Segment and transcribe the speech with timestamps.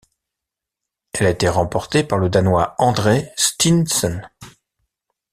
[1.13, 4.27] Elle a été remportée par le Danois André Steensen.